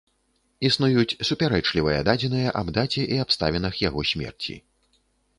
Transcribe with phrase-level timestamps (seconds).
[0.67, 4.57] Існуюць супярэчлівыя дадзеныя аб даце і абставінах яго смерці.